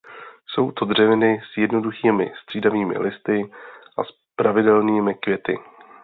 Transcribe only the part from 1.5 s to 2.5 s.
s jednoduchými